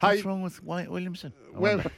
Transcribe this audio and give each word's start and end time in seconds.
Hey, 0.00 0.08
What's 0.08 0.24
wrong 0.24 0.42
with 0.42 0.62
Wayne 0.62 0.90
Williamson? 0.90 1.32
I 1.54 1.58
well, 1.58 1.76
wonder. 1.76 1.90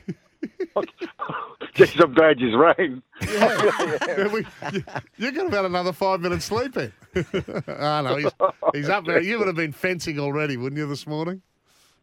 Jeez, 1.75 2.01
I'm 2.03 2.15
glad 2.15 2.41
you 2.41 2.57
rang. 2.57 3.03
yeah, 3.23 4.29
we, 4.29 4.47
you, 4.73 4.85
you 5.17 5.33
got 5.33 5.47
about 5.49 5.65
another 5.65 5.93
five 5.93 6.21
minutes 6.21 6.45
sleep 6.45 6.77
in. 6.77 6.93
oh, 7.17 7.63
ah, 7.69 8.03
no, 8.03 8.17
he's, 8.17 8.31
he's 8.73 8.89
up 8.89 9.05
there. 9.05 9.21
You 9.21 9.39
would 9.39 9.49
have 9.49 9.57
been 9.57 9.73
fencing 9.73 10.19
already, 10.21 10.57
wouldn't 10.57 10.79
you, 10.79 10.87
this 10.87 11.07
morning? 11.07 11.43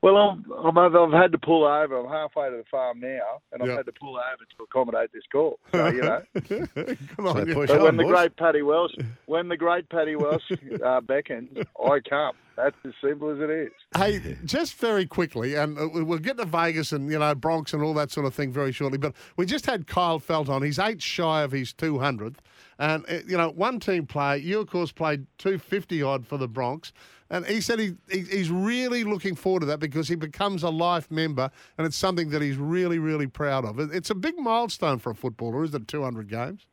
Well, 0.01 0.17
I'm, 0.17 0.45
I'm, 0.63 0.77
I've 0.77 1.11
had 1.11 1.31
to 1.31 1.37
pull 1.39 1.65
over. 1.65 1.97
I'm 1.97 2.07
halfway 2.11 2.49
to 2.51 2.57
the 2.57 2.63
farm 2.69 2.99
now, 2.99 3.41
and 3.51 3.61
I've 3.63 3.69
Yeah. 3.69 3.77
had 3.77 3.85
to 3.87 3.91
pull 3.91 4.17
over 4.17 4.43
to 4.57 4.63
accommodate 4.63 5.11
this 5.13 5.23
call. 5.31 5.57
So, 5.71 5.87
you 5.87 6.01
know. 6.01 6.21
Good 6.47 6.97
So 7.17 7.27
on 7.27 7.47
you. 7.47 7.53
push 7.55 7.69
But 7.69 7.79
on, 7.79 7.83
when 7.85 7.97
the 7.97 8.03
great 8.03 8.35
Paddy 8.37 8.61
Welsh, 8.61 8.91
when 9.25 9.47
the 9.47 9.57
great 9.57 9.89
Paddy 9.89 10.15
Welsh 10.15 10.43
uh, 10.85 11.01
beckons, 11.01 11.49
I 11.83 11.99
come. 12.07 12.33
That's 12.55 12.75
as 12.85 12.93
simple 13.03 13.31
as 13.31 13.39
it 13.41 13.49
is. 13.49 13.71
Hey, 13.97 14.37
just 14.45 14.75
very 14.75 15.05
quickly, 15.05 15.55
and 15.55 15.77
uh, 15.77 15.89
we- 15.93 16.03
we'll 16.03 16.19
get 16.19 16.37
to 16.37 16.45
Vegas 16.45 16.91
and 16.93 17.11
you 17.11 17.17
know 17.19 17.33
Bronx 17.35 17.73
and 17.73 17.81
all 17.83 17.93
that 17.95 18.11
sort 18.11 18.25
of 18.27 18.33
thing 18.33 18.51
very 18.53 18.71
shortly. 18.71 18.97
But 18.97 19.13
we 19.37 19.45
just 19.45 19.65
had 19.65 19.87
Kyle 19.87 20.19
Feldt 20.19 20.47
on. 20.49 20.61
He's 20.61 20.79
eight 20.79 21.01
shy 21.01 21.41
of 21.41 21.51
his 21.51 21.73
two 21.73 21.99
hundredth, 21.99 22.41
and 22.79 23.05
uh, 23.09 23.19
you 23.27 23.37
know 23.37 23.49
one 23.51 23.79
team 23.79 24.05
player. 24.05 24.35
You 24.37 24.59
of 24.59 24.69
course 24.69 24.91
played 24.91 25.25
two 25.37 25.57
fifty 25.57 26.01
odd 26.01 26.25
for 26.25 26.37
the 26.37 26.47
Bronx, 26.47 26.93
and 27.29 27.45
he 27.45 27.61
said 27.61 27.79
he, 27.79 27.95
he 28.09 28.21
he's 28.21 28.49
really 28.49 29.03
looking 29.03 29.35
forward 29.35 29.61
to 29.61 29.65
that 29.67 29.79
because 29.79 30.07
he 30.07 30.15
becomes 30.15 30.63
a 30.63 30.69
life 30.69 31.09
member, 31.11 31.49
and 31.77 31.85
it's 31.87 31.97
something 31.97 32.29
that 32.29 32.41
he's 32.41 32.57
really 32.57 32.99
really 32.99 33.27
proud 33.27 33.65
of. 33.65 33.79
It- 33.79 33.91
It's 33.93 34.09
a 34.09 34.15
big 34.15 34.37
milestone 34.37 34.99
for 34.99 35.11
a 35.11 35.15
footballer, 35.15 35.63
isn't 35.63 35.81
it? 35.83 35.87
Two 35.87 36.03
hundred 36.03 36.29
games. 36.29 36.65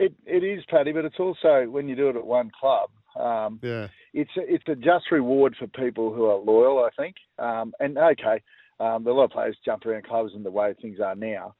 It, 0.00 0.14
it 0.26 0.44
is, 0.44 0.64
Paddy, 0.70 0.92
but 0.92 1.04
it's 1.04 1.18
also 1.18 1.64
when 1.68 1.88
you 1.88 1.96
do 1.96 2.08
it 2.08 2.14
at 2.16 2.24
one 2.24 2.52
club. 2.58 2.90
Um, 3.16 3.58
Yeah. 3.62 3.88
it's 4.14 4.30
a, 4.36 4.42
it's 4.54 4.62
a 4.68 4.76
just 4.76 5.10
reward 5.10 5.56
for 5.58 5.66
people 5.66 6.12
who 6.14 6.26
are 6.26 6.36
loyal, 6.36 6.84
I 6.84 6.90
think. 6.96 7.16
Um, 7.38 7.74
and 7.80 7.98
okay, 7.98 8.40
um, 8.78 9.04
a 9.08 9.10
lot 9.10 9.24
of 9.24 9.30
players 9.32 9.56
jump 9.64 9.84
around 9.86 10.04
clubs 10.04 10.34
in 10.36 10.44
the 10.44 10.52
way 10.52 10.72
things 10.80 11.00
are 11.00 11.16
now, 11.16 11.56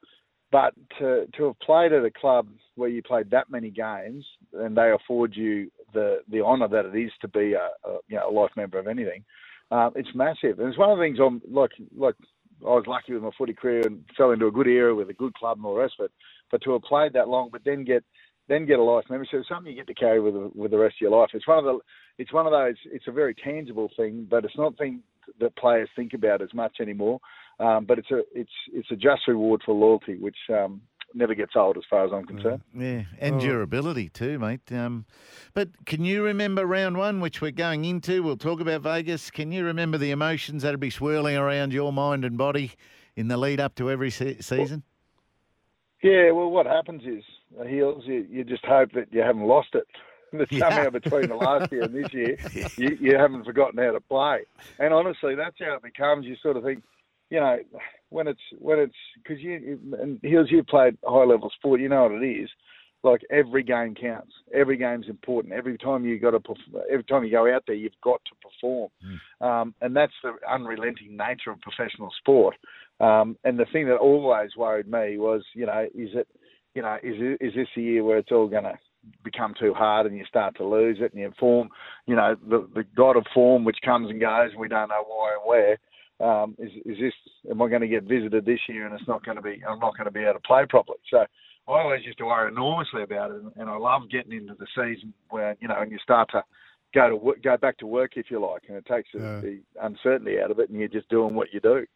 but 0.50 0.74
to 0.98 1.26
to 1.36 1.46
have 1.46 1.58
played 1.60 1.92
at 1.92 2.04
a 2.04 2.10
club 2.10 2.48
where 2.76 2.88
you 2.88 3.02
played 3.02 3.30
that 3.30 3.50
many 3.50 3.70
games 3.70 4.24
and 4.54 4.76
they 4.76 4.92
afford 4.92 5.34
you 5.36 5.70
the 5.92 6.18
the 6.30 6.40
honour 6.40 6.68
that 6.68 6.86
it 6.86 6.98
is 6.98 7.12
to 7.20 7.28
be 7.28 7.54
a, 7.54 7.68
a 7.88 7.98
you 8.08 8.16
know 8.16 8.30
a 8.30 8.32
life 8.32 8.50
member 8.56 8.78
of 8.78 8.86
anything, 8.86 9.24
uh, 9.70 9.90
it's 9.94 10.08
massive. 10.14 10.58
And 10.58 10.68
it's 10.68 10.78
one 10.78 10.90
of 10.90 10.98
the 10.98 11.04
things 11.04 11.18
I'm 11.20 11.42
like 11.50 11.72
like 11.96 12.14
I 12.62 12.70
was 12.70 12.84
lucky 12.86 13.12
with 13.12 13.22
my 13.22 13.30
footy 13.36 13.52
career 13.52 13.86
and 13.86 14.04
fell 14.16 14.32
into 14.32 14.46
a 14.46 14.52
good 14.52 14.66
era 14.66 14.94
with 14.94 15.10
a 15.10 15.14
good 15.14 15.34
club 15.34 15.58
and 15.58 15.66
all 15.66 15.74
the 15.74 15.80
rest 15.80 15.94
of 16.00 16.06
it. 16.06 16.12
But 16.50 16.62
to 16.62 16.72
have 16.72 16.82
played 16.82 17.12
that 17.12 17.28
long, 17.28 17.50
but 17.52 17.62
then 17.64 17.84
get 17.84 18.04
then 18.48 18.66
get 18.66 18.78
a 18.78 18.82
life 18.82 19.04
membership, 19.10 19.40
it's 19.40 19.48
something 19.48 19.70
you 19.70 19.78
get 19.78 19.86
to 19.86 19.94
carry 19.94 20.20
with 20.20 20.34
with 20.54 20.70
the 20.70 20.78
rest 20.78 20.96
of 20.96 21.02
your 21.02 21.18
life. 21.18 21.30
It's 21.34 21.46
one 21.46 21.58
of 21.58 21.64
the 21.64 21.78
it's 22.18 22.32
one 22.32 22.46
of 22.46 22.52
those. 22.52 22.76
It's 22.86 23.08
a 23.08 23.12
very 23.12 23.34
tangible 23.34 23.90
thing, 23.96 24.26
but 24.28 24.44
it's 24.44 24.56
not 24.56 24.78
thing 24.78 25.02
that 25.40 25.56
players 25.56 25.88
think 25.96 26.12
about 26.14 26.42
as 26.42 26.52
much 26.54 26.76
anymore. 26.80 27.20
Um, 27.60 27.84
but 27.86 27.98
it's 27.98 28.10
a 28.10 28.22
it's 28.34 28.52
it's 28.72 28.90
a 28.90 28.96
just 28.96 29.26
reward 29.26 29.62
for 29.64 29.74
loyalty, 29.74 30.16
which 30.16 30.36
um, 30.48 30.80
never 31.14 31.34
gets 31.34 31.52
old 31.56 31.76
as 31.76 31.82
far 31.90 32.04
as 32.04 32.12
I'm 32.12 32.24
concerned. 32.24 32.60
Yeah, 32.72 33.02
and 33.18 33.36
Oh. 33.36 33.40
durability 33.40 34.08
too, 34.10 34.38
mate. 34.38 34.70
Um, 34.70 35.06
but 35.54 35.70
can 35.84 36.04
you 36.04 36.22
remember 36.22 36.64
round 36.66 36.96
one, 36.96 37.20
which 37.20 37.40
we're 37.40 37.50
going 37.50 37.84
into? 37.84 38.22
We'll 38.22 38.36
talk 38.36 38.60
about 38.60 38.82
Vegas. 38.82 39.30
Can 39.30 39.50
you 39.50 39.64
remember 39.64 39.98
the 39.98 40.10
emotions 40.12 40.62
that'll 40.62 40.78
be 40.78 40.90
swirling 40.90 41.36
around 41.36 41.72
your 41.72 41.92
mind 41.92 42.24
and 42.24 42.38
body 42.38 42.72
in 43.16 43.26
the 43.26 43.36
lead 43.36 43.58
up 43.58 43.74
to 43.76 43.90
every 43.90 44.10
se- 44.10 44.40
season? 44.40 44.84
Yeah, 46.02 46.30
well, 46.30 46.50
what 46.50 46.66
happens 46.66 47.02
is 47.04 47.24
uh, 47.58 47.64
Heals. 47.64 48.04
You, 48.06 48.24
you 48.30 48.44
just 48.44 48.64
hope 48.64 48.92
that 48.92 49.12
you 49.12 49.20
haven't 49.20 49.42
lost 49.48 49.70
it. 49.74 49.86
That 50.38 50.52
Yeah. 50.52 50.58
somehow 50.60 50.90
between 50.90 51.28
the 51.28 51.34
last 51.34 51.72
year 51.72 51.84
and 51.84 51.94
this 51.94 52.12
year, 52.12 52.36
you, 52.76 52.96
you 53.00 53.16
haven't 53.16 53.44
forgotten 53.44 53.78
how 53.78 53.92
to 53.92 54.00
play. 54.00 54.40
And 54.78 54.92
honestly, 54.92 55.34
that's 55.34 55.56
how 55.58 55.74
it 55.74 55.82
becomes. 55.82 56.26
You 56.26 56.36
sort 56.42 56.56
of 56.56 56.64
think, 56.64 56.82
you 57.30 57.40
know, 57.40 57.58
when 58.10 58.28
it's 58.28 58.40
when 58.58 58.78
it's 58.78 58.94
because 59.22 59.42
you 59.42 59.78
and 60.00 60.18
Heals. 60.22 60.48
You've 60.50 60.66
played 60.66 60.96
high 61.04 61.24
level 61.24 61.50
sport. 61.56 61.80
You 61.80 61.88
know 61.88 62.04
what 62.04 62.22
it 62.22 62.26
is. 62.26 62.48
Like 63.04 63.20
every 63.30 63.62
game 63.62 63.94
counts. 63.94 64.32
Every 64.52 64.76
game's 64.76 65.08
important. 65.08 65.54
Every 65.54 65.78
time 65.78 66.04
you 66.04 66.18
got 66.18 66.32
to, 66.32 66.40
every 66.90 67.04
time 67.04 67.24
you 67.24 67.30
go 67.30 67.52
out 67.52 67.62
there, 67.66 67.76
you've 67.76 67.92
got 68.02 68.20
to 68.24 68.48
perform. 68.48 68.90
Um, 69.40 69.74
and 69.80 69.94
that's 69.94 70.12
the 70.22 70.34
unrelenting 70.50 71.16
nature 71.16 71.50
of 71.52 71.60
professional 71.60 72.10
sport. 72.18 72.56
Um, 73.00 73.36
and 73.44 73.58
the 73.58 73.66
thing 73.72 73.86
that 73.86 73.96
always 73.98 74.56
worried 74.56 74.88
me 74.88 75.16
was, 75.18 75.44
you 75.54 75.66
know, 75.66 75.86
is 75.94 76.10
it, 76.14 76.26
you 76.74 76.82
know, 76.82 76.96
is 76.96 77.14
it, 77.18 77.38
is 77.40 77.54
this 77.54 77.68
the 77.76 77.82
year 77.82 78.02
where 78.02 78.18
it's 78.18 78.32
all 78.32 78.48
to 78.50 78.78
become 79.24 79.54
too 79.58 79.74
hard 79.74 80.06
and 80.06 80.16
you 80.16 80.24
start 80.26 80.56
to 80.56 80.64
lose 80.64 80.98
it 81.00 81.12
and 81.12 81.20
you 81.20 81.32
form, 81.38 81.68
you 82.06 82.16
know, 82.16 82.36
the 82.48 82.68
the 82.74 82.84
god 82.96 83.16
of 83.16 83.24
form 83.34 83.64
which 83.64 83.78
comes 83.84 84.10
and 84.10 84.20
goes 84.20 84.50
and 84.52 84.60
we 84.60 84.68
don't 84.68 84.88
know 84.88 85.04
why 85.06 85.34
and 85.34 85.42
where. 85.48 85.78
Um, 86.20 86.56
is 86.58 86.72
is 86.84 86.98
this? 86.98 87.14
Am 87.50 87.62
I 87.62 87.68
going 87.68 87.80
to 87.82 87.88
get 87.88 88.02
visited 88.04 88.44
this 88.44 88.60
year 88.68 88.86
and 88.86 88.94
it's 88.94 89.06
not 89.06 89.24
going 89.24 89.36
to 89.36 89.42
be? 89.42 89.62
I'm 89.68 89.78
not 89.78 89.96
going 89.96 90.06
to 90.06 90.10
be 90.10 90.20
able 90.20 90.34
to 90.34 90.40
play 90.40 90.66
properly. 90.68 90.98
So 91.10 91.18
I 91.18 91.26
always 91.66 92.04
used 92.04 92.18
to 92.18 92.24
worry 92.24 92.50
enormously 92.50 93.02
about 93.02 93.30
it, 93.30 93.36
and, 93.36 93.52
and 93.56 93.70
I 93.70 93.76
love 93.76 94.10
getting 94.10 94.32
into 94.32 94.54
the 94.58 94.66
season 94.74 95.12
where 95.30 95.56
you 95.60 95.68
know, 95.68 95.76
and 95.78 95.92
you 95.92 95.98
start 96.02 96.28
to 96.32 96.42
go 96.94 97.10
to 97.10 97.40
go 97.40 97.56
back 97.56 97.78
to 97.78 97.86
work 97.86 98.12
if 98.16 98.30
you 98.30 98.40
like, 98.40 98.62
and 98.68 98.76
it 98.76 98.86
takes 98.86 99.08
the, 99.14 99.20
Yeah. 99.20 99.40
the 99.40 99.60
uncertainty 99.82 100.40
out 100.40 100.50
of 100.50 100.58
it, 100.58 100.70
and 100.70 100.78
you're 100.78 100.88
just 100.88 101.08
doing 101.08 101.34
what 101.34 101.52
you 101.52 101.60
do. 101.60 101.86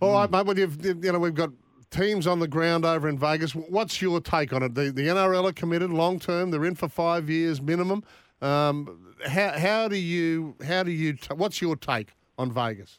All 0.00 0.12
right, 0.12 0.30
mate. 0.30 0.44
Well, 0.46 0.58
you've, 0.58 0.84
you 0.84 1.10
know, 1.10 1.18
we've 1.18 1.34
got 1.34 1.50
teams 1.90 2.26
on 2.26 2.38
the 2.38 2.48
ground 2.48 2.84
over 2.84 3.08
in 3.08 3.18
Vegas. 3.18 3.52
What's 3.54 4.00
your 4.02 4.20
take 4.20 4.52
on 4.52 4.62
it? 4.62 4.74
The, 4.74 4.90
the 4.90 5.08
NRL 5.08 5.48
are 5.48 5.52
committed 5.52 5.90
long 5.90 6.18
term. 6.18 6.50
They're 6.50 6.64
in 6.64 6.74
for 6.74 6.88
five 6.88 7.30
years 7.30 7.60
minimum. 7.60 8.04
Um, 8.42 9.14
how, 9.26 9.58
how 9.58 9.88
do 9.88 9.96
you, 9.96 10.54
how 10.64 10.82
do 10.82 10.90
you, 10.90 11.14
t- 11.14 11.34
what's 11.34 11.62
your 11.62 11.76
take 11.76 12.14
on 12.38 12.52
Vegas? 12.52 12.98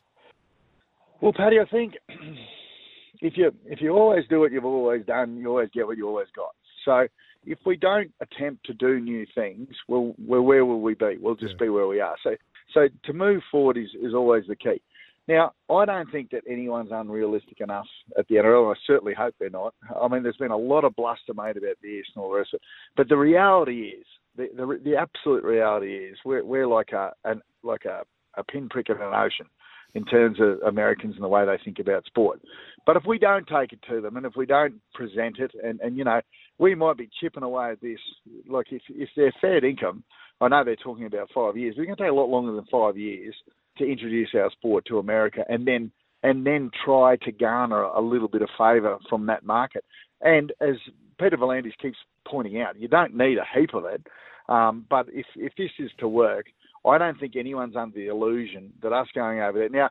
Well, 1.22 1.34
Paddy, 1.34 1.60
I 1.60 1.66
think 1.66 1.94
if 3.22 3.38
you 3.38 3.52
if 3.66 3.82
you 3.82 3.92
always 3.92 4.26
do 4.30 4.40
what 4.40 4.52
you've 4.52 4.66
always 4.66 5.06
done, 5.06 5.38
you 5.38 5.48
always 5.48 5.70
get 5.74 5.88
what 5.88 5.98
you 5.98 6.08
always 6.08 6.28
got. 6.36 6.54
So 6.86 7.08
if 7.46 7.60
we 7.66 7.76
don't 7.76 8.12
attempt 8.22 8.66
to 8.68 8.74
do 8.74 9.00
new 9.00 9.26
things, 9.34 9.70
well, 9.88 10.14
well 10.18 10.42
where 10.42 10.66
will 10.66 10.82
we 10.82 10.94
be? 10.94 11.18
We'll 11.20 11.36
just 11.36 11.58
be 11.58 11.70
where 11.70 11.88
we 11.88 12.00
are. 12.00 12.16
So 12.24 12.36
so 12.74 12.88
to 13.06 13.14
move 13.14 13.42
forward 13.50 13.78
is, 13.78 13.90
is 14.02 14.14
always 14.14 14.44
the 14.48 14.56
key. 14.56 14.82
Now, 15.28 15.52
I 15.70 15.84
don't 15.86 16.10
think 16.12 16.30
that 16.32 16.44
anyone's 16.50 16.92
unrealistic 16.92 17.60
enough 17.60 17.88
at 18.18 18.28
the 18.28 18.36
NRL. 18.36 18.70
And 18.70 18.78
I 18.78 18.80
certainly 18.86 19.14
hope 19.14 19.36
they're 19.40 19.50
not. 19.50 19.74
I 20.02 20.08
mean, 20.08 20.24
there's 20.24 20.38
been 20.38 20.52
a 20.52 20.58
lot 20.58 20.86
of 20.86 20.96
bluster 20.96 21.34
made 21.34 21.58
about 21.58 21.76
this 21.82 22.06
and 22.16 22.24
all 22.24 22.32
the 22.32 22.38
rest 22.38 22.54
of 22.54 22.58
it. 22.58 22.68
But 22.96 23.10
the 23.10 23.18
reality 23.18 23.94
is, 24.00 24.06
the 24.38 24.48
the, 24.56 24.80
the 24.84 24.96
absolute 24.96 25.44
reality 25.44 25.94
is, 25.94 26.18
we're 26.24 26.46
we're 26.46 26.68
like 26.68 26.92
a 26.94 27.12
an, 27.26 27.42
like 27.64 27.86
a, 27.86 28.04
a 28.38 28.44
pinprick 28.44 28.90
in 28.90 28.98
an 28.98 29.14
ocean 29.14 29.48
in 29.96 30.06
terms 30.06 30.38
of 30.40 30.62
Americans 30.68 31.16
and 31.16 31.24
the 31.24 31.28
way 31.28 31.46
they 31.46 31.58
think 31.64 31.80
about 31.80 32.06
sport. 32.06 32.40
But 32.86 32.98
if 32.98 33.04
we 33.06 33.18
don't 33.18 33.48
take 33.48 33.74
it 33.74 33.80
to 33.90 34.00
them 34.00 34.16
and 34.16 34.26
if 34.26 34.34
we 34.36 34.46
don't 34.46 34.76
present 34.94 35.40
it, 35.40 35.52
and, 35.64 35.80
and 35.80 35.98
you 35.98 36.04
know, 36.04 36.22
we 36.60 36.76
might 36.76 36.98
be 36.98 37.10
chipping 37.20 37.44
away 37.44 37.72
at 37.72 37.82
this. 37.82 38.00
Like 38.48 38.68
if 38.72 38.82
if 38.90 39.10
they're 39.18 39.34
fair 39.42 39.64
income, 39.66 40.04
I 40.40 40.48
know 40.48 40.64
they're 40.64 40.78
talking 40.78 41.06
about 41.06 41.30
five 41.34 41.58
years. 41.58 41.76
We're 41.78 41.86
going 41.86 41.98
to 41.98 42.04
take 42.04 42.12
a 42.12 42.16
lot 42.16 42.30
longer 42.30 42.54
than 42.54 42.66
five 42.72 42.98
years 42.98 43.36
to 43.78 43.86
introduce 43.86 44.30
our 44.36 44.52
sport 44.52 44.86
to 44.86 45.00
America, 45.00 45.44
and 45.50 45.68
then 45.68 45.92
and 46.24 46.46
then 46.46 46.72
try 46.84 47.16
to 47.18 47.32
garner 47.32 47.84
a 47.84 48.02
little 48.02 48.28
bit 48.28 48.42
of 48.42 48.50
favour 48.58 48.98
from 49.10 49.28
that 49.28 49.44
market. 49.44 49.86
And 50.22 50.52
as 50.62 50.76
Peter 51.20 51.38
V'landys 51.38 51.78
keeps 51.82 51.98
pointing 52.28 52.62
out, 52.62 52.80
you 52.80 52.88
don't 52.88 53.16
need 53.16 53.38
a 53.38 53.46
heap 53.60 53.74
of 53.74 53.86
it. 53.86 54.06
Um, 54.50 54.86
but 54.90 55.08
if 55.12 55.26
if 55.36 55.54
this 55.58 55.72
is 55.80 55.92
to 56.00 56.08
work, 56.08 56.48
I 56.86 56.98
don't 56.98 57.20
think 57.20 57.36
anyone's 57.36 57.76
under 57.76 57.96
the 57.96 58.08
illusion 58.08 58.74
that 58.82 58.94
us 58.94 59.08
going 59.14 59.40
over 59.40 59.60
there 59.60 59.70
now. 59.70 59.90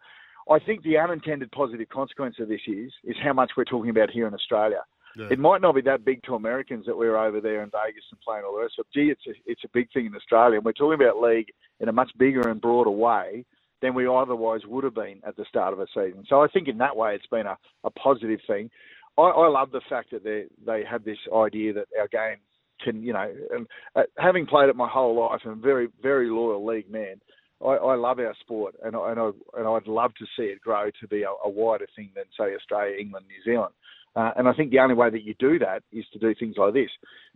I 0.49 0.61
think 0.61 0.83
the 0.83 0.99
unintended 0.99 1.51
positive 1.51 1.89
consequence 1.89 2.37
of 2.41 2.49
this 2.49 2.61
is 2.67 2.93
is 3.05 3.17
how 3.23 3.33
much 3.33 3.53
we're 3.57 3.65
talking 3.65 3.91
about 3.91 4.11
here 4.11 4.27
in 4.27 4.35
Australia. 4.35 4.83
Yeah. 5.17 5.29
It 5.31 5.39
might 5.39 5.63
not 5.63 5.75
be 5.75 5.81
that 5.83 6.05
big 6.05 6.23
to 6.25 6.35
Americans 6.35 6.85
that 6.87 6.97
we're 6.97 7.17
over 7.17 7.41
there 7.41 7.63
in 7.63 7.71
Vegas 7.71 8.05
and 8.11 8.21
playing 8.21 8.45
all 8.45 8.55
the 8.55 8.63
rest. 8.63 8.75
But 8.77 8.87
gee, 8.93 9.11
it's 9.11 9.27
a, 9.27 9.33
it's 9.47 9.65
a 9.65 9.69
big 9.73 9.91
thing 9.93 10.07
in 10.07 10.15
Australia, 10.15 10.57
and 10.57 10.65
we're 10.65 10.73
talking 10.73 11.01
about 11.01 11.21
league 11.21 11.49
in 11.81 11.89
a 11.89 11.93
much 11.93 12.11
bigger 12.19 12.49
and 12.49 12.61
broader 12.61 12.91
way 12.91 13.45
than 13.83 13.95
we 13.95 14.07
otherwise 14.07 14.61
would 14.67 14.85
have 14.85 14.95
been 14.95 15.21
at 15.27 15.37
the 15.37 15.45
start 15.49 15.73
of 15.73 15.81
a 15.81 15.87
season. 15.89 16.25
So 16.29 16.43
I 16.43 16.49
think 16.49 16.69
in 16.69 16.79
that 16.79 16.97
way 16.97 17.15
it's 17.15 17.27
been 17.27 17.47
a, 17.47 17.57
a 17.85 17.91
positive 17.91 18.41
thing. 18.47 18.71
I, 19.19 19.23
I 19.23 19.49
love 19.49 19.71
the 19.71 19.81
fact 19.89 20.11
that 20.13 20.25
they 20.25 20.45
they 20.65 20.83
have 20.89 21.05
this 21.05 21.19
idea 21.35 21.73
that 21.75 21.87
our 21.99 22.09
game 22.09 22.39
can, 22.83 23.03
you 23.03 23.13
know, 23.13 23.33
and 23.53 23.67
uh, 23.95 24.03
having 24.19 24.47
played 24.47 24.69
it 24.69 24.77
my 24.77 24.89
whole 24.89 25.19
life 25.19 25.41
and 25.45 25.63
very 25.63 25.89
very 26.03 26.29
loyal 26.29 26.65
league 26.65 26.91
man, 26.91 27.21
I, 27.65 27.71
I 27.71 27.95
love 27.97 28.19
our 28.19 28.35
sport 28.41 28.75
and 28.85 28.95
I, 28.95 29.11
and 29.13 29.21
I 29.21 29.31
and 29.59 29.67
I'd 29.67 29.87
love 29.87 30.15
to 30.19 30.27
see 30.37 30.45
it 30.45 30.61
grow 30.61 30.91
to 31.01 31.09
be 31.09 31.23
a, 31.23 31.31
a 31.45 31.49
wider 31.49 31.87
thing 31.97 32.11
than 32.15 32.25
say 32.39 32.55
Australia, 32.55 32.97
England, 32.99 33.27
New 33.29 33.53
Zealand. 33.53 33.75
Uh, 34.15 34.31
and 34.37 34.49
I 34.49 34.55
think 34.55 34.71
the 34.71 34.79
only 34.79 34.95
way 34.95 35.11
that 35.11 35.25
you 35.25 35.35
do 35.39 35.59
that 35.59 35.83
is 35.93 36.05
to 36.13 36.19
do 36.19 36.35
things 36.35 36.57
like 36.57 36.73
this. 36.73 36.89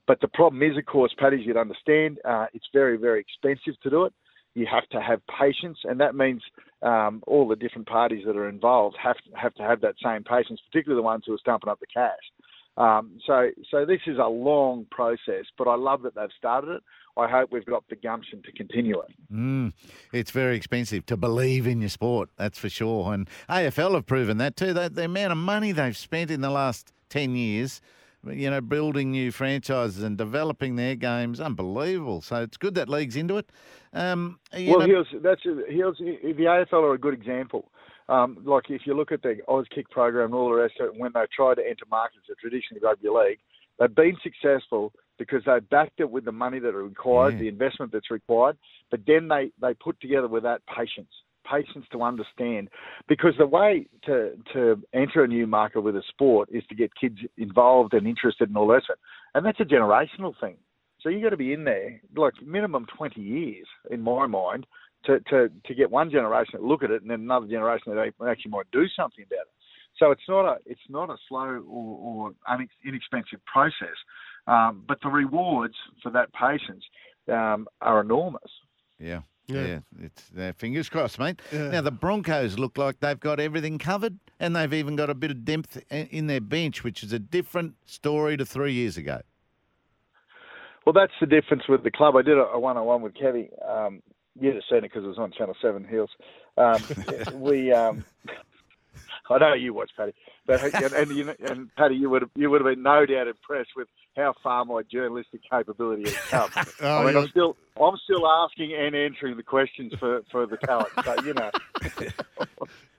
But 0.06 0.20
the 0.22 0.28
problem 0.28 0.62
is, 0.62 0.78
of 0.78 0.86
course, 0.86 1.14
Paddy, 1.18 1.36
you'd 1.44 1.58
understand, 1.58 2.18
uh, 2.24 2.46
it's 2.54 2.66
very, 2.72 2.96
very 2.96 3.20
expensive 3.20 3.78
to 3.82 3.90
do 3.90 4.06
it. 4.06 4.14
You 4.54 4.66
have 4.70 4.88
to 4.90 5.00
have 5.00 5.20
patience, 5.26 5.78
and 5.84 6.00
that 6.00 6.14
means 6.14 6.42
um, 6.82 7.22
all 7.26 7.46
the 7.46 7.56
different 7.56 7.86
parties 7.86 8.24
that 8.26 8.36
are 8.36 8.48
involved 8.48 8.96
have 9.02 9.16
to 9.16 9.36
have 9.36 9.54
to 9.54 9.62
have 9.62 9.80
that 9.82 9.94
same 10.02 10.24
patience, 10.24 10.60
particularly 10.70 11.00
the 11.00 11.04
ones 11.04 11.24
who 11.26 11.34
are 11.34 11.38
stumping 11.38 11.70
up 11.70 11.80
the 11.80 11.86
cash. 11.86 12.18
Um, 12.76 13.18
so, 13.26 13.50
so 13.70 13.84
this 13.84 14.00
is 14.06 14.16
a 14.18 14.28
long 14.28 14.86
process, 14.90 15.44
but 15.58 15.68
I 15.68 15.74
love 15.74 16.02
that 16.02 16.14
they've 16.14 16.30
started 16.38 16.70
it. 16.76 16.82
I 17.16 17.28
hope 17.28 17.50
we've 17.52 17.66
got 17.66 17.84
the 17.90 17.96
gumption 17.96 18.42
to 18.42 18.52
continue 18.52 19.00
it. 19.00 19.08
Mm, 19.30 19.72
it's 20.12 20.30
very 20.30 20.56
expensive 20.56 21.04
to 21.06 21.16
believe 21.16 21.66
in 21.66 21.80
your 21.80 21.90
sport, 21.90 22.30
that's 22.36 22.58
for 22.58 22.70
sure. 22.70 23.12
And 23.12 23.28
AFL 23.50 23.94
have 23.94 24.06
proven 24.06 24.38
that 24.38 24.56
too. 24.56 24.72
The 24.72 25.04
amount 25.04 25.32
of 25.32 25.38
money 25.38 25.72
they've 25.72 25.96
spent 25.96 26.30
in 26.30 26.40
the 26.40 26.50
last 26.50 26.92
ten 27.10 27.34
years, 27.34 27.82
you 28.26 28.50
know, 28.50 28.60
building 28.60 29.10
new 29.10 29.32
franchises 29.32 30.02
and 30.02 30.18
developing 30.18 30.76
their 30.76 30.94
games, 30.94 31.40
unbelievable. 31.40 32.20
So 32.20 32.42
it's 32.42 32.56
good 32.56 32.74
that 32.74 32.88
league's 32.88 33.16
into 33.16 33.38
it. 33.38 33.50
Um, 33.92 34.38
well, 34.52 34.80
know, 34.80 34.86
Heals, 34.86 35.06
that's 35.22 35.42
Heals. 35.42 35.96
The 35.98 36.66
AFL 36.72 36.82
are 36.82 36.94
a 36.94 36.98
good 36.98 37.14
example. 37.14 37.70
Um, 38.08 38.38
like 38.44 38.64
if 38.70 38.82
you 38.86 38.94
look 38.94 39.12
at 39.12 39.22
the 39.22 39.36
Auskick 39.48 39.88
program 39.90 40.26
and 40.26 40.34
all 40.34 40.48
the 40.48 40.56
rest 40.56 40.74
of 40.80 40.88
it, 40.88 40.98
when 40.98 41.12
they 41.14 41.24
tried 41.34 41.54
to 41.54 41.62
enter 41.62 41.84
markets 41.90 42.24
that 42.28 42.38
traditionally 42.38 42.80
rugby 42.82 43.08
league, 43.08 43.38
they've 43.78 43.94
been 43.94 44.16
successful 44.22 44.92
because 45.16 45.42
they 45.46 45.60
backed 45.60 46.00
it 46.00 46.10
with 46.10 46.24
the 46.24 46.32
money 46.32 46.58
that 46.58 46.74
are 46.74 46.82
required, 46.82 47.34
yeah. 47.34 47.40
the 47.40 47.48
investment 47.48 47.92
that's 47.92 48.10
required. 48.10 48.58
But 48.90 49.00
then 49.06 49.28
they, 49.28 49.52
they 49.60 49.74
put 49.74 50.00
together 50.00 50.26
with 50.26 50.42
that 50.42 50.62
patience, 50.66 51.12
patience 51.48 51.86
to 51.92 52.02
understand. 52.02 52.68
Because 53.08 53.34
the 53.38 53.46
way 53.46 53.86
to 54.06 54.32
to 54.52 54.82
enter 54.92 55.24
a 55.24 55.28
new 55.28 55.46
market 55.46 55.80
with 55.80 55.96
a 55.96 56.02
sport 56.08 56.48
is 56.52 56.64
to 56.68 56.74
get 56.74 56.90
kids 57.00 57.18
involved 57.36 57.94
and 57.94 58.06
interested 58.06 58.48
in 58.48 58.56
all 58.56 58.68
that 58.68 58.84
stuff. 58.84 58.98
And 59.34 59.44
that's 59.44 59.60
a 59.60 59.64
generational 59.64 60.34
thing. 60.40 60.56
So 61.00 61.08
you've 61.08 61.22
got 61.22 61.30
to 61.30 61.36
be 61.36 61.52
in 61.52 61.64
there, 61.64 62.00
like 62.14 62.34
minimum 62.44 62.86
20 62.96 63.20
years, 63.20 63.66
in 63.90 64.02
my 64.02 64.26
mind, 64.26 64.66
to, 65.06 65.20
to, 65.30 65.50
to 65.64 65.74
get 65.74 65.90
one 65.90 66.10
generation 66.10 66.60
to 66.60 66.66
look 66.66 66.82
at 66.82 66.90
it 66.90 67.02
and 67.02 67.10
then 67.10 67.20
another 67.20 67.46
generation 67.46 67.94
that 67.94 68.28
actually 68.28 68.50
might 68.50 68.70
do 68.70 68.84
something 68.94 69.24
about 69.24 69.46
it. 69.46 69.54
So 69.98 70.10
it's 70.10 70.22
not 70.28 70.44
a 70.46 70.56
it's 70.66 70.80
not 70.88 71.10
a 71.10 71.16
slow 71.28 71.62
or, 71.68 72.32
or 72.48 72.64
inexpensive 72.84 73.44
process, 73.44 73.96
um, 74.46 74.82
but 74.86 74.98
the 75.02 75.08
rewards 75.08 75.74
for 76.02 76.10
that 76.12 76.32
patience 76.32 76.84
um, 77.28 77.66
are 77.82 78.00
enormous. 78.00 78.50
Yeah. 78.98 79.20
Yeah, 79.50 79.66
yeah 79.66 79.78
it's 80.02 80.30
uh, 80.38 80.52
fingers 80.56 80.88
crossed, 80.88 81.18
mate. 81.18 81.40
Yeah. 81.52 81.70
Now 81.70 81.80
the 81.82 81.90
Broncos 81.90 82.58
look 82.58 82.78
like 82.78 83.00
they've 83.00 83.18
got 83.18 83.40
everything 83.40 83.78
covered, 83.78 84.18
and 84.38 84.54
they've 84.54 84.72
even 84.72 84.96
got 84.96 85.10
a 85.10 85.14
bit 85.14 85.30
of 85.30 85.44
depth 85.44 85.82
in 85.90 86.26
their 86.26 86.40
bench, 86.40 86.84
which 86.84 87.02
is 87.02 87.12
a 87.12 87.18
different 87.18 87.74
story 87.86 88.36
to 88.36 88.46
three 88.46 88.72
years 88.72 88.96
ago. 88.96 89.20
Well, 90.86 90.92
that's 90.92 91.12
the 91.20 91.26
difference 91.26 91.64
with 91.68 91.84
the 91.84 91.90
club. 91.90 92.16
I 92.16 92.22
did 92.22 92.38
a 92.38 92.58
one-on-one 92.58 93.02
with 93.02 93.14
Kevy. 93.14 93.50
Um, 93.68 94.02
you'd 94.38 94.54
have 94.54 94.64
seen 94.68 94.78
it 94.78 94.82
because 94.82 95.04
it 95.04 95.08
was 95.08 95.18
on 95.18 95.32
Channel 95.32 95.54
Seven 95.60 95.86
Heals. 95.86 96.10
Um, 96.56 96.82
we, 97.40 97.72
um, 97.72 98.04
I 99.30 99.38
know 99.38 99.54
you 99.54 99.74
watch 99.74 99.90
Paddy, 99.96 100.14
but 100.46 100.62
and, 100.62 100.92
and, 100.92 101.10
you, 101.10 101.34
and 101.40 101.74
Paddy, 101.76 101.96
you 101.96 102.10
would 102.10 102.22
have, 102.22 102.30
you 102.34 102.50
would 102.50 102.60
have 102.60 102.74
been 102.74 102.82
no 102.82 103.06
doubt 103.06 103.28
impressed 103.28 103.70
with 103.76 103.88
how 104.16 104.34
far 104.42 104.64
my 104.64 104.82
journalistic 104.90 105.40
capability 105.48 106.04
has 106.04 106.16
come. 106.28 106.50
oh, 106.82 106.98
I 106.98 107.06
mean, 107.06 107.16
I'm 107.16 107.28
still 107.28 107.56
I'm 107.80 107.96
still 108.04 108.26
asking 108.26 108.74
and 108.74 108.94
answering 108.94 109.36
the 109.36 109.42
questions 109.42 109.92
for, 109.98 110.22
for 110.30 110.46
the 110.46 110.56
talent. 110.58 110.88
So 111.04 111.16
you 111.24 111.34
know. 111.34 111.50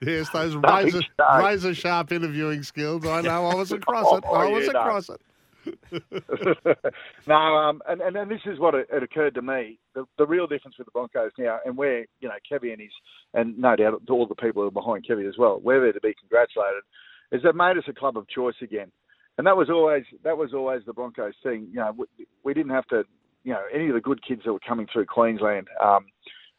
yes, 0.00 0.30
those 0.30 0.56
razor, 0.68 1.00
razor 1.38 1.74
sharp 1.74 2.12
interviewing 2.12 2.62
skills. 2.62 3.06
I 3.06 3.20
know. 3.20 3.46
I 3.46 3.54
was 3.54 3.72
across 3.72 4.18
it. 4.18 4.24
I 4.24 4.46
was 4.46 4.64
yeah, 4.64 4.70
across 4.70 5.08
no. 5.08 5.14
it. 5.14 6.78
no, 7.28 7.34
um, 7.34 7.82
and, 7.86 8.00
and, 8.00 8.16
and 8.16 8.28
this 8.28 8.40
is 8.46 8.58
what 8.58 8.74
it, 8.74 8.88
it 8.92 9.02
occurred 9.04 9.34
to 9.34 9.42
me. 9.42 9.78
The, 9.94 10.04
the, 10.18 10.26
real 10.26 10.48
difference 10.48 10.76
with 10.76 10.86
the 10.86 10.90
Broncos 10.90 11.30
now, 11.38 11.60
and 11.64 11.76
where 11.76 12.00
you 12.20 12.28
know 12.28 12.34
Kevy 12.50 12.72
and 12.72 12.80
his, 12.80 12.90
and 13.34 13.56
no 13.56 13.76
doubt 13.76 14.02
all 14.10 14.26
the 14.26 14.34
people 14.34 14.62
who 14.62 14.68
are 14.68 14.72
behind 14.72 15.06
Kevy 15.08 15.28
as 15.28 15.38
well, 15.38 15.60
we're 15.62 15.80
there 15.80 15.92
to 15.92 16.00
be 16.00 16.14
congratulated, 16.18 16.82
is 17.30 17.42
that 17.44 17.54
made 17.54 17.76
us 17.76 17.84
a 17.86 17.92
club 17.92 18.16
of 18.16 18.28
choice 18.28 18.56
again, 18.60 18.90
and 19.38 19.46
that 19.46 19.56
was 19.56 19.70
always 19.70 20.04
that 20.24 20.36
was 20.36 20.52
always 20.54 20.82
the 20.86 20.92
Broncos 20.92 21.34
thing. 21.42 21.68
You 21.70 21.80
know, 21.80 21.92
we, 21.96 22.26
we 22.44 22.54
didn't 22.54 22.72
have 22.72 22.86
to, 22.88 23.04
you 23.44 23.52
know, 23.52 23.62
any 23.74 23.88
of 23.88 23.94
the 23.94 24.00
good 24.00 24.24
kids 24.26 24.42
that 24.44 24.52
were 24.52 24.60
coming 24.66 24.86
through 24.92 25.06
Queensland, 25.06 25.68
um, 25.82 26.06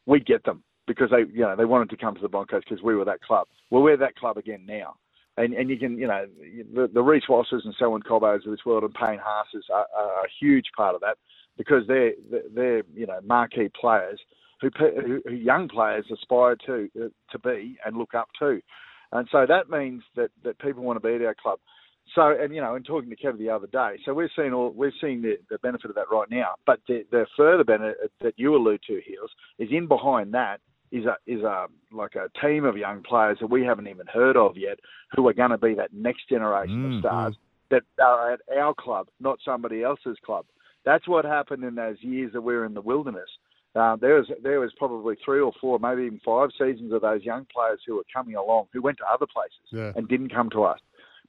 we'd 0.06 0.26
get 0.26 0.44
them 0.44 0.64
because 0.88 1.10
they, 1.12 1.32
you 1.32 1.42
know, 1.42 1.56
they 1.56 1.66
wanted 1.66 1.90
to 1.90 1.98
come 1.98 2.16
to 2.16 2.22
the 2.22 2.28
Broncos 2.28 2.64
because 2.68 2.84
we 2.84 2.96
were 2.96 3.06
that 3.06 3.22
club. 3.22 3.48
Well, 3.70 3.84
we're 3.84 3.98
that 3.98 4.16
club 4.16 4.38
again 4.38 4.66
now 4.66 4.96
and 5.38 5.54
and 5.54 5.70
you 5.70 5.78
can 5.78 5.98
you 5.98 6.08
know 6.08 6.26
the, 6.74 6.90
the 6.94 7.02
Reece 7.02 7.24
Walsh's 7.28 7.64
and 7.66 7.76
Selwyn 7.78 8.02
Cobbos 8.02 8.46
of 8.46 8.52
this 8.52 8.66
world 8.66 8.84
and 8.84 8.94
Payne 8.94 9.20
Haas's 9.24 9.66
are, 9.74 9.88
are, 9.98 10.26
a 10.26 10.30
huge 10.40 10.66
part 10.76 10.96
of 10.96 11.02
that 11.02 11.18
because 11.58 11.84
they're 11.88 12.14
they're 12.54 12.84
you 12.94 13.06
know 13.06 13.20
marquee 13.24 13.70
players 13.80 14.20
who, 14.62 14.70
who, 14.78 15.34
young 15.34 15.68
players 15.68 16.06
aspire 16.12 16.56
to 16.66 16.90
to 17.32 17.40
be 17.40 17.78
and 17.86 17.98
look 17.98 18.14
up 18.14 18.30
to, 18.40 18.62
and 19.12 19.28
so 19.32 19.46
that 19.48 19.70
means 19.70 20.04
that 20.16 20.30
that 20.44 20.60
people 20.60 20.84
want 20.84 21.02
to 21.02 21.08
be 21.08 21.16
at 21.16 21.26
our 21.26 21.36
club. 21.42 21.60
So 22.16 22.36
and 22.40 22.54
you 22.54 22.62
know, 22.62 22.76
and 22.76 22.86
talking 22.86 23.10
to 23.10 23.16
Kevin 23.16 23.40
the 23.40 23.50
other 23.50 23.68
day, 23.68 23.98
so 24.06 24.14
we're 24.14 24.30
seeing 24.36 24.54
all 24.54 24.72
we're 24.72 24.92
seeing 25.02 25.22
the, 25.22 25.38
the 25.50 25.58
benefit 25.60 25.90
of 25.90 25.96
that 25.96 26.12
right 26.12 26.30
now. 26.30 26.56
But 26.66 26.80
the, 26.88 27.06
the 27.12 27.26
further 27.36 27.64
benefit 27.64 28.12
that 28.22 28.34
you 28.38 28.56
allude 28.56 28.82
to, 28.88 29.02
Heals, 29.06 29.32
is 29.58 29.70
in 29.72 29.88
behind 29.88 30.34
that 30.34 30.60
is 30.92 31.06
a 31.06 31.16
is 31.26 31.42
a 31.42 31.66
like 31.92 32.16
a 32.16 32.30
team 32.40 32.66
of 32.66 32.78
young 32.78 33.02
players 33.04 33.38
that 33.42 33.50
we 33.50 33.64
haven't 33.64 33.88
even 33.88 34.06
heard 34.08 34.38
of 34.38 34.56
yet, 34.56 34.80
who 35.16 35.28
are 35.28 35.34
going 35.34 35.50
to 35.50 35.58
be 35.58 35.74
that 35.74 35.94
next 35.94 36.30
generation 36.30 36.84
mm-hmm. 36.84 36.96
of 36.96 37.02
stars 37.02 37.36
that 37.72 37.84
are 38.02 38.34
at 38.34 38.40
our 38.56 38.74
club, 38.76 39.08
not 39.20 39.40
somebody 39.44 39.82
else's 39.82 40.18
club. 40.24 40.46
That's 40.86 41.08
what 41.08 41.26
happened 41.26 41.64
in 41.64 41.76
those 41.76 41.98
years 42.02 42.32
that 42.34 42.42
we 42.42 42.54
were 42.54 42.66
in 42.66 42.74
the 42.74 42.82
wilderness. 42.82 43.30
Uh, 43.76 43.96
there 43.96 44.16
was 44.16 44.28
there 44.44 44.60
was 44.60 44.72
probably 44.78 45.16
three 45.26 45.40
or 45.40 45.52
four, 45.60 45.80
maybe 45.80 46.04
even 46.04 46.22
five 46.24 46.50
seasons 46.60 46.94
of 46.94 47.02
those 47.02 47.24
young 47.24 47.48
players 47.52 47.80
who 47.88 47.96
were 47.96 48.06
coming 48.14 48.36
along, 48.36 48.68
who 48.72 48.82
went 48.82 48.98
to 49.00 49.04
other 49.12 49.26
places 49.26 49.58
yeah. 49.72 49.92
and 49.96 50.08
didn't 50.08 50.32
come 50.32 50.50
to 50.52 50.64
us. 50.64 50.80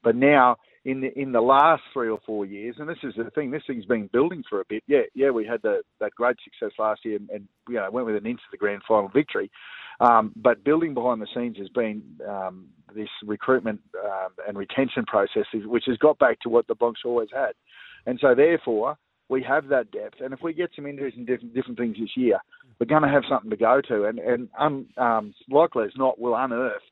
But 0.05 0.15
now 0.17 0.59
in 0.85 1.01
the 1.01 1.19
in 1.19 1.33
the 1.33 1.41
last 1.41 1.83
three 1.93 2.11
or 2.11 2.21
four 2.27 2.45
years, 2.45 2.77
and 2.79 2.89
this 2.89 2.99
is 3.03 3.15
the 3.17 3.31
thing, 3.31 3.51
this 3.51 3.63
thing's 3.67 3.87
been 3.87 4.09
building 4.13 4.45
for 4.49 4.61
a 4.61 4.65
bit. 4.69 4.85
Yeah, 4.87 5.01
yeah, 5.15 5.31
we 5.31 5.47
had 5.47 5.63
the, 5.63 5.81
that 5.99 6.15
great 6.15 6.37
success 6.45 6.79
last 6.79 7.05
year, 7.05 7.17
and, 7.17 7.31
and 7.31 7.49
you 7.69 7.77
know 7.77 7.91
went 7.91 8.07
with 8.07 8.17
an 8.17 8.27
into 8.27 8.43
the 8.53 8.59
grand 8.59 8.83
final 8.87 9.09
victory. 9.09 9.51
Um, 10.01 10.33
but 10.37 10.63
building 10.63 10.93
behind 10.93 11.23
the 11.23 11.29
scenes 11.35 11.57
has 11.57 11.69
been 11.71 12.03
um, 12.29 12.67
this 12.95 13.09
recruitment 13.25 13.81
um, 14.05 14.33
and 14.47 14.59
retention 14.59 15.05
process, 15.07 15.45
which 15.55 15.85
has 15.87 15.97
got 15.99 16.19
back 16.19 16.39
to 16.41 16.51
what 16.51 16.67
the 16.67 16.75
Bronx 16.75 17.01
always 17.05 17.31
had, 17.35 17.53
and 18.07 18.19
so 18.21 18.35
therefore 18.35 18.97
we 19.31 19.43
have 19.43 19.69
that 19.69 19.91
depth. 19.91 20.21
And 20.21 20.35
if 20.35 20.41
we 20.43 20.53
get 20.53 20.71
some 20.77 20.87
injuries 20.87 21.15
and 21.17 21.27
different 21.27 21.55
different 21.55 21.79
things 21.79 21.97
this 21.99 22.15
year, 22.15 22.39
we're 22.79 22.87
going 22.87 23.03
to 23.03 23.09
have 23.09 23.23
something 23.27 23.51
to 23.51 23.57
go 23.57 23.81
to, 23.89 24.05
and 24.05 24.19
and 24.59 24.87
um, 24.99 25.35
likely 25.51 25.85
as 25.85 25.93
not, 25.97 26.21
we'll 26.21 26.37
unearth 26.37 26.83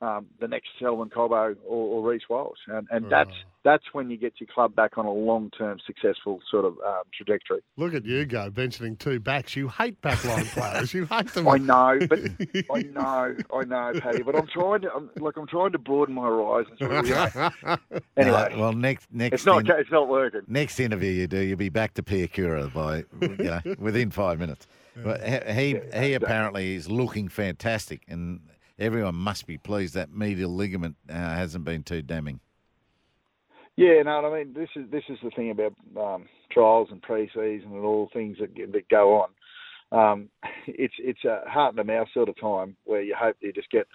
um, 0.00 0.26
the 0.40 0.48
next 0.48 0.68
Selwyn 0.78 1.10
Cobbo 1.10 1.56
or, 1.66 2.02
or 2.02 2.10
Reece 2.10 2.28
Walsh, 2.28 2.58
and, 2.68 2.86
and 2.90 3.10
that's 3.10 3.32
that's 3.64 3.84
when 3.92 4.08
you 4.10 4.16
get 4.16 4.34
your 4.38 4.48
club 4.52 4.74
back 4.74 4.96
on 4.96 5.04
a 5.04 5.12
long 5.12 5.50
term 5.50 5.78
successful 5.86 6.40
sort 6.50 6.64
of 6.64 6.78
um, 6.86 7.02
trajectory. 7.14 7.60
Look 7.76 7.94
at 7.94 8.04
you 8.06 8.24
go 8.24 8.50
mentioning 8.56 8.96
two 8.96 9.20
backs. 9.20 9.54
You 9.54 9.68
hate 9.68 10.00
backline 10.00 10.44
players. 10.54 10.94
You 10.94 11.04
hate 11.04 11.28
them. 11.34 11.46
I 11.46 11.58
know, 11.58 11.98
but 12.08 12.18
I 12.72 12.82
know, 12.82 13.36
I 13.54 13.64
know, 13.64 14.00
Paddy. 14.00 14.22
But 14.22 14.36
I'm 14.36 14.46
trying 14.46 14.82
to 14.82 14.94
I'm, 14.94 15.10
like 15.18 15.36
I'm 15.36 15.46
trying 15.46 15.72
to 15.72 15.78
broaden 15.78 16.14
my 16.14 16.26
horizons. 16.26 16.78
anyway, 18.16 18.34
uh, 18.34 18.58
well, 18.58 18.72
next 18.72 19.08
next 19.12 19.34
it's 19.34 19.46
not 19.46 19.68
in, 19.68 19.76
it's 19.78 19.90
not 19.90 20.08
working. 20.08 20.42
Next 20.46 20.80
interview 20.80 21.10
you 21.10 21.26
do, 21.26 21.40
you'll 21.40 21.58
be 21.58 21.68
back 21.68 21.94
to 21.94 22.02
Piakura 22.02 22.72
by 22.72 23.04
you 23.20 23.44
know 23.44 23.60
within 23.78 24.10
five 24.10 24.38
minutes. 24.38 24.66
But 24.96 25.22
he 25.22 25.52
he, 25.52 25.80
he 25.94 26.14
apparently 26.14 26.74
is 26.74 26.90
looking 26.90 27.28
fantastic 27.28 28.02
and 28.08 28.40
everyone 28.80 29.14
must 29.14 29.46
be 29.46 29.58
pleased 29.58 29.94
that 29.94 30.12
medial 30.12 30.50
ligament 30.50 30.96
uh, 31.08 31.14
hasn't 31.14 31.64
been 31.64 31.82
too 31.82 32.02
damning. 32.02 32.40
Yeah, 33.76 34.02
no, 34.02 34.26
I 34.26 34.38
mean 34.38 34.52
this 34.54 34.68
is 34.74 34.90
this 34.90 35.04
is 35.08 35.18
the 35.22 35.30
thing 35.30 35.50
about 35.50 35.74
um, 35.96 36.28
trials 36.50 36.88
and 36.90 37.00
pre-season 37.00 37.70
and 37.72 37.84
all 37.84 38.10
things 38.12 38.38
that 38.40 38.54
that 38.72 38.88
go 38.88 39.20
on. 39.20 39.28
Um, 39.92 40.28
it's 40.66 40.94
it's 40.98 41.24
a 41.24 41.42
heart 41.48 41.74
and 41.74 41.80
a 41.80 41.84
mouth 41.84 42.08
sort 42.12 42.28
of 42.28 42.40
time 42.40 42.76
where 42.84 43.02
you 43.02 43.14
hope 43.18 43.36
you 43.40 43.52
just 43.52 43.70
get 43.70 43.86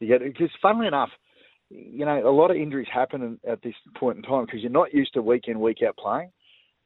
you 0.00 0.08
get 0.08 0.22
because 0.22 0.50
funnily 0.62 0.86
enough, 0.86 1.10
you 1.68 2.04
know 2.04 2.26
a 2.26 2.30
lot 2.30 2.50
of 2.50 2.56
injuries 2.56 2.88
happen 2.92 3.38
at 3.46 3.62
this 3.62 3.74
point 3.96 4.16
in 4.16 4.22
time 4.22 4.46
because 4.46 4.60
you're 4.60 4.70
not 4.70 4.94
used 4.94 5.14
to 5.14 5.22
week 5.22 5.44
in 5.46 5.60
week 5.60 5.78
out 5.86 5.96
playing. 5.96 6.30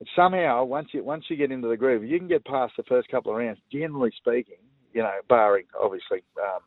And 0.00 0.08
somehow 0.16 0.64
once 0.64 0.88
you 0.92 1.04
once 1.04 1.24
you 1.28 1.36
get 1.36 1.52
into 1.52 1.68
the 1.68 1.76
groove, 1.76 2.04
you 2.04 2.18
can 2.18 2.28
get 2.28 2.44
past 2.44 2.72
the 2.76 2.82
first 2.82 3.08
couple 3.08 3.32
of 3.32 3.38
rounds. 3.38 3.60
Generally 3.70 4.12
speaking, 4.16 4.56
you 4.92 5.02
know, 5.02 5.14
barring 5.28 5.66
obviously 5.80 6.22
um, 6.42 6.60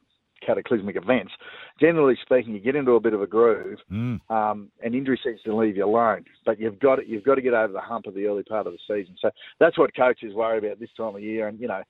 cataclysmic 0.46 0.96
events, 0.96 1.34
generally 1.80 2.16
speaking, 2.22 2.54
you 2.54 2.60
get 2.60 2.76
into 2.76 2.92
a 2.92 3.00
bit 3.00 3.14
of 3.14 3.22
a 3.22 3.28
groove, 3.28 3.80
mm. 3.92 4.20
um, 4.30 4.70
and 4.84 4.96
injury 4.96 5.20
seems 5.24 5.42
to 5.44 5.56
leave 5.56 5.78
you 5.78 5.86
alone. 5.86 6.26
But 6.46 6.60
you've 6.60 6.80
got 6.80 6.98
to, 6.98 7.08
you've 7.08 7.24
got 7.24 7.36
to 7.36 7.42
get 7.42 7.54
over 7.54 7.74
the 7.74 7.82
hump 7.82 8.06
of 8.08 8.14
the 8.14 8.26
early 8.28 8.44
part 8.44 8.68
of 8.68 8.74
the 8.74 8.80
season. 8.88 9.16
So 9.22 9.30
that's 9.60 9.78
what 9.78 9.96
coaches 9.96 10.34
worry 10.34 10.58
about 10.58 10.80
this 10.80 10.90
time 10.98 11.16
of 11.16 11.22
year. 11.22 11.48
And 11.48 11.60
you 11.60 11.68
know, 11.68 11.84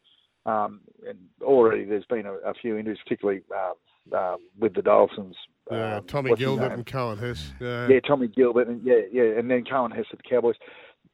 um, 0.46 0.82
and 1.08 1.18
already 1.42 1.86
there's 1.86 2.06
been 2.06 2.26
a, 2.26 2.34
a 2.34 2.54
few 2.62 2.78
injuries, 2.78 3.00
particularly 3.04 3.42
uh, 3.56 4.16
uh, 4.16 4.38
with 4.60 4.74
the 4.76 4.82
Dolphins. 4.82 5.36
Yeah, 5.72 5.98
um, 5.98 6.06
Tommy 6.06 6.36
Gilbert 6.36 6.74
and 6.74 6.86
Coen 6.86 7.20
Hess. 7.20 7.52
Yeah. 7.60 7.88
yeah, 7.88 8.00
Tommy 8.02 8.28
Gilbert 8.28 8.68
and 8.68 8.86
yeah, 8.86 9.02
yeah, 9.12 9.38
and 9.38 9.50
then 9.50 9.64
Coen 9.64 9.96
Hess 9.96 10.06
at 10.12 10.20
the 10.20 10.30
Cowboys 10.30 10.56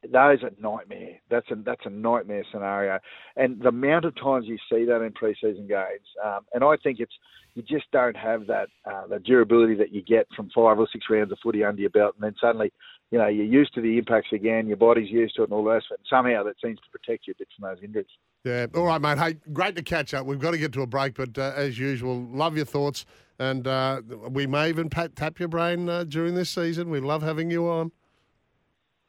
those 0.04 0.44
are 0.44 0.52
nightmare. 0.60 1.20
That's 1.30 1.50
a 1.52 1.56
that's 1.56 1.86
a 1.86 1.90
nightmare 1.90 2.44
scenario, 2.52 3.00
and 3.36 3.62
the 3.62 3.68
amount 3.68 4.06
of 4.06 4.16
times 4.16 4.46
you 4.48 4.58
see 4.72 4.86
that 4.86 5.02
in 5.02 5.12
preseason 5.12 5.68
games, 5.68 6.08
um, 6.24 6.42
and 6.54 6.64
I 6.64 6.76
think 6.84 7.00
it's 7.00 7.14
you 7.54 7.62
just 7.62 7.86
don't 7.92 8.16
have 8.16 8.48
that 8.48 8.70
uh, 8.86 9.08
the 9.08 9.20
durability 9.20 9.76
that 9.76 9.94
you 9.94 10.02
get 10.02 10.28
from 10.36 10.50
five 10.56 10.80
or 10.80 10.88
six 10.92 11.06
rounds 11.10 11.32
of 11.32 11.38
footy 11.44 11.64
under 11.64 11.82
your 11.82 11.90
belt, 11.90 12.16
and 12.16 12.24
then 12.24 12.36
suddenly, 12.42 12.72
you 13.12 13.18
know, 13.18 13.28
you're 13.28 13.46
used 13.46 13.74
to 13.76 13.82
the 13.82 13.98
impacts 13.98 14.30
again, 14.34 14.68
your 14.68 14.78
body's 14.78 15.10
used 15.12 15.36
to 15.36 15.44
it, 15.44 15.46
and 15.46 15.54
all 15.54 15.66
that. 15.66 15.84
And 15.90 16.00
somehow 16.10 16.44
that 16.44 16.56
seems 16.64 16.80
to 16.80 16.90
protect 16.98 17.28
you 17.28 17.34
a 17.34 17.40
bit 17.40 17.48
from 17.58 17.70
those 17.70 17.84
injuries. 17.84 18.08
Yeah. 18.44 18.68
All 18.74 18.86
right, 18.86 19.02
mate. 19.02 19.18
Hey, 19.18 19.36
great 19.54 19.76
to 19.76 19.84
catch 19.84 20.14
up. 20.14 20.26
We've 20.26 20.40
got 20.40 20.52
to 20.52 20.58
get 20.58 20.72
to 20.74 20.82
a 20.82 20.88
break, 20.88 21.16
but 21.16 21.38
uh, 21.38 21.54
as 21.56 21.78
usual, 21.78 22.24
love 22.32 22.56
your 22.56 22.66
thoughts, 22.66 23.06
and 23.38 23.68
uh, 23.68 24.02
we 24.30 24.48
may 24.48 24.70
even 24.70 24.90
pat, 24.90 25.16
tap 25.16 25.40
your 25.40 25.50
brain 25.50 25.90
uh, 25.90 26.06
during 26.06 26.36
this 26.36 26.50
season. 26.50 26.90
We 26.90 27.02
love 27.02 27.22
having 27.22 27.52
you 27.52 27.68
on. 27.68 27.92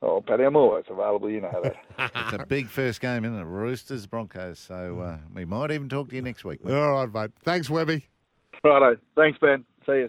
Oh, 0.03 0.21
Paddy, 0.21 0.43
I'm 0.43 0.57
always 0.57 0.85
available. 0.91 1.31
You 1.31 1.43
know 1.43 1.61
that. 1.63 1.77
It's 2.35 2.43
a 2.43 2.47
big 2.47 2.67
first 2.69 3.01
game, 3.01 3.25
isn't 3.25 3.39
it? 3.39 3.45
Roosters, 3.45 4.07
Broncos. 4.07 4.59
So 4.59 5.01
uh, 5.01 5.19
we 5.33 5.45
might 5.45 5.71
even 5.71 5.89
talk 5.89 6.09
to 6.09 6.17
you 6.17 6.23
next 6.23 6.45
week. 6.45 6.65
mate. 6.65 6.75
All 6.75 7.07
right, 7.07 7.13
mate. 7.13 7.31
Thanks, 7.45 7.71
Webby. 7.71 8.07
Righto. 8.65 8.97
Thanks, 9.17 9.39
Ben. 9.39 9.65
See 9.87 10.07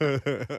you. 0.00 0.58